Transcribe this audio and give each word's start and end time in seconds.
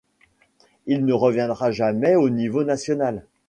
Il 0.87 1.05
ne 1.05 1.13
reviendra 1.13 1.69
jamais 1.71 2.15
au 2.15 2.31
niveau 2.31 2.63
national. 2.63 3.23